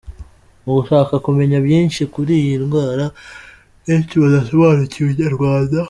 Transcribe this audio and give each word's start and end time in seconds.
Mu 0.63 0.71
gushaka 0.77 1.13
kumenya 1.25 1.57
byinshi 1.65 2.01
kuri 2.13 2.31
iyi 2.41 2.55
ndwara, 2.63 3.05
benshi 3.85 4.13
badasobanukiwe, 4.21 5.07
Inyarwanda. 5.11 5.75